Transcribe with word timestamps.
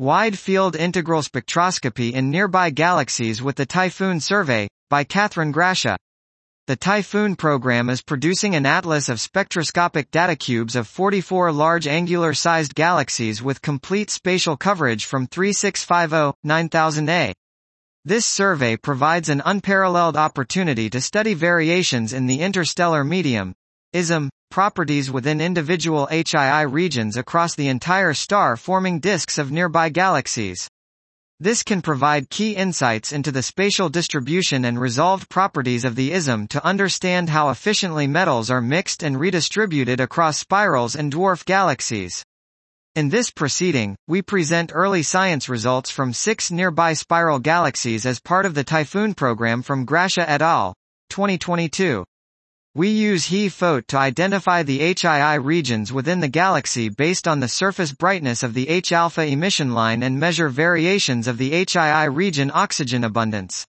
Wide 0.00 0.38
Field 0.38 0.76
Integral 0.76 1.22
Spectroscopy 1.22 2.12
in 2.12 2.30
Nearby 2.30 2.70
Galaxies 2.70 3.42
with 3.42 3.56
the 3.56 3.66
Typhoon 3.66 4.20
Survey, 4.20 4.68
by 4.88 5.02
Kathryn 5.02 5.50
Grasha. 5.50 5.96
The 6.68 6.76
Typhoon 6.76 7.34
program 7.34 7.90
is 7.90 8.00
producing 8.00 8.54
an 8.54 8.64
atlas 8.64 9.08
of 9.08 9.18
spectroscopic 9.18 10.12
data 10.12 10.36
cubes 10.36 10.76
of 10.76 10.86
44 10.86 11.50
large 11.50 11.88
angular-sized 11.88 12.76
galaxies 12.76 13.42
with 13.42 13.60
complete 13.60 14.10
spatial 14.10 14.56
coverage 14.56 15.04
from 15.04 15.26
3650-9000A. 15.26 17.32
This 18.04 18.24
survey 18.24 18.76
provides 18.76 19.28
an 19.28 19.42
unparalleled 19.44 20.16
opportunity 20.16 20.88
to 20.90 21.00
study 21.00 21.34
variations 21.34 22.12
in 22.12 22.28
the 22.28 22.38
interstellar 22.38 23.02
medium, 23.02 23.52
ISM, 23.92 24.30
properties 24.50 25.10
within 25.10 25.40
individual 25.40 26.08
HII 26.10 26.72
regions 26.72 27.16
across 27.16 27.54
the 27.54 27.68
entire 27.68 28.14
star-forming 28.14 29.00
disks 29.00 29.38
of 29.38 29.50
nearby 29.50 29.88
galaxies. 29.88 30.68
This 31.40 31.62
can 31.62 31.82
provide 31.82 32.30
key 32.30 32.56
insights 32.56 33.12
into 33.12 33.30
the 33.30 33.44
spatial 33.44 33.88
distribution 33.88 34.64
and 34.64 34.80
resolved 34.80 35.28
properties 35.28 35.84
of 35.84 35.94
the 35.94 36.12
ISM 36.12 36.48
to 36.48 36.64
understand 36.64 37.30
how 37.30 37.50
efficiently 37.50 38.08
metals 38.08 38.50
are 38.50 38.60
mixed 38.60 39.04
and 39.04 39.20
redistributed 39.20 40.00
across 40.00 40.38
spirals 40.38 40.96
and 40.96 41.12
dwarf 41.12 41.44
galaxies. 41.44 42.24
In 42.96 43.10
this 43.10 43.30
proceeding, 43.30 43.94
we 44.08 44.20
present 44.20 44.72
early 44.74 45.04
science 45.04 45.48
results 45.48 45.90
from 45.90 46.12
six 46.12 46.50
nearby 46.50 46.94
spiral 46.94 47.38
galaxies 47.38 48.04
as 48.04 48.18
part 48.18 48.44
of 48.44 48.54
the 48.54 48.64
Typhoon 48.64 49.14
program 49.14 49.62
from 49.62 49.84
Grasha 49.84 50.28
et 50.28 50.42
al. 50.42 50.74
2022. 51.10 52.04
We 52.78 52.90
use 52.90 53.26
HIIPhot 53.26 53.88
to 53.88 53.98
identify 53.98 54.62
the 54.62 54.78
HII 54.78 55.44
regions 55.44 55.92
within 55.92 56.20
the 56.20 56.28
galaxy 56.28 56.88
based 56.88 57.26
on 57.26 57.40
the 57.40 57.48
surface 57.48 57.90
brightness 57.90 58.44
of 58.44 58.54
the 58.54 58.68
H-alpha 58.68 59.26
emission 59.26 59.74
line 59.74 60.04
and 60.04 60.20
measure 60.20 60.48
variations 60.48 61.26
of 61.26 61.38
the 61.38 61.50
HII 61.50 62.14
region 62.14 62.52
oxygen 62.54 63.02
abundance. 63.02 63.66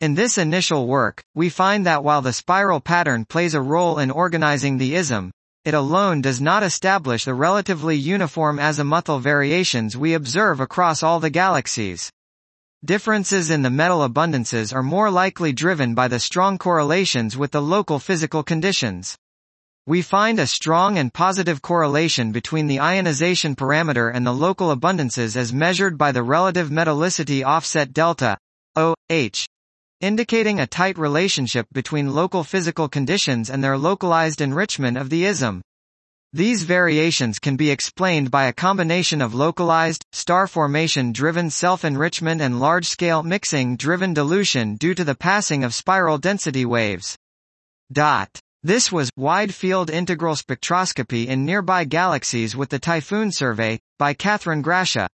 In 0.00 0.14
this 0.14 0.38
initial 0.38 0.88
work, 0.88 1.22
we 1.36 1.50
find 1.50 1.86
that 1.86 2.02
while 2.02 2.20
the 2.20 2.32
spiral 2.32 2.80
pattern 2.80 3.26
plays 3.26 3.54
a 3.54 3.60
role 3.60 4.00
in 4.00 4.10
organizing 4.10 4.76
the 4.78 4.96
ISM, 4.96 5.30
it 5.64 5.74
alone 5.74 6.20
does 6.20 6.40
not 6.40 6.64
establish 6.64 7.24
the 7.24 7.34
relatively 7.34 7.94
uniform 7.94 8.58
azimuthal 8.58 9.20
variations 9.20 9.96
we 9.96 10.14
observe 10.14 10.58
across 10.58 11.04
all 11.04 11.20
the 11.20 11.30
galaxies. 11.30 12.10
Differences 12.84 13.48
in 13.48 13.62
the 13.62 13.70
metal 13.70 14.00
abundances 14.00 14.74
are 14.74 14.82
more 14.82 15.08
likely 15.08 15.52
driven 15.52 15.94
by 15.94 16.08
the 16.08 16.18
strong 16.18 16.58
correlations 16.58 17.36
with 17.36 17.52
the 17.52 17.62
local 17.62 18.00
physical 18.00 18.42
conditions. 18.42 19.16
We 19.86 20.02
find 20.02 20.40
a 20.40 20.48
strong 20.48 20.98
and 20.98 21.14
positive 21.14 21.62
correlation 21.62 22.32
between 22.32 22.66
the 22.66 22.80
ionization 22.80 23.54
parameter 23.54 24.12
and 24.12 24.26
the 24.26 24.34
local 24.34 24.74
abundances 24.74 25.36
as 25.36 25.52
measured 25.52 25.96
by 25.96 26.10
the 26.10 26.24
relative 26.24 26.70
metallicity 26.70 27.44
offset 27.44 27.92
delta, 27.92 28.36
OH, 28.74 29.46
indicating 30.00 30.58
a 30.58 30.66
tight 30.66 30.98
relationship 30.98 31.68
between 31.72 32.12
local 32.12 32.42
physical 32.42 32.88
conditions 32.88 33.48
and 33.48 33.62
their 33.62 33.78
localized 33.78 34.40
enrichment 34.40 34.96
of 34.96 35.08
the 35.08 35.24
ISM. 35.24 35.62
These 36.34 36.62
variations 36.62 37.38
can 37.38 37.56
be 37.56 37.70
explained 37.70 38.30
by 38.30 38.46
a 38.46 38.54
combination 38.54 39.20
of 39.20 39.34
localized, 39.34 40.06
star 40.12 40.46
formation-driven 40.46 41.50
self-enrichment 41.50 42.40
and 42.40 42.58
large-scale 42.58 43.22
mixing-driven 43.22 44.14
dilution 44.14 44.76
due 44.76 44.94
to 44.94 45.04
the 45.04 45.14
passing 45.14 45.62
of 45.62 45.74
spiral 45.74 46.16
density 46.16 46.64
waves. 46.64 47.18
Dot. 47.92 48.30
This 48.62 48.90
was 48.90 49.10
Wide 49.14 49.52
Field 49.52 49.90
Integral 49.90 50.34
Spectroscopy 50.34 51.26
in 51.26 51.44
Nearby 51.44 51.84
Galaxies 51.84 52.56
with 52.56 52.70
the 52.70 52.78
Typhoon 52.78 53.30
Survey, 53.30 53.78
by 53.98 54.14
Kathryn 54.14 54.62
Grasha. 54.62 55.08